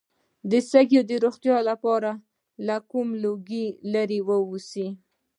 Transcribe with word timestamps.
د 0.49 0.51
سږو 0.69 1.01
د 1.09 1.11
روغتیا 1.23 1.57
لپاره 1.69 2.11
له 2.67 2.77
لوګي 3.23 3.65
لرې 3.93 4.19
اوسئ 4.43 4.87